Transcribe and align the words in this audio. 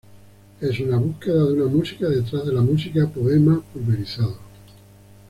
Es 0.59 0.79
una 0.79 0.97
búsqueda 0.97 1.45
de 1.45 1.53
una 1.53 1.65
música 1.67 2.07
detrás 2.09 2.43
de 2.47 2.53
la 2.53 2.61
música: 2.61 3.05
poema 3.07 3.61
pulverizado. 3.71 4.35